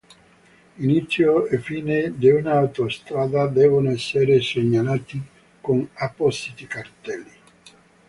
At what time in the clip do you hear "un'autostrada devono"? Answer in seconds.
2.31-3.91